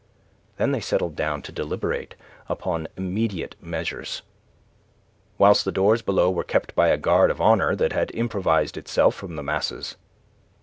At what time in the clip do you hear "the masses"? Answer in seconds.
9.35-9.97